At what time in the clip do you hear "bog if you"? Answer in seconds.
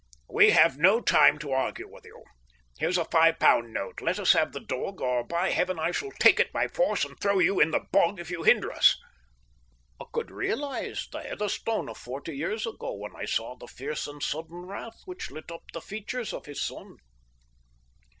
7.91-8.41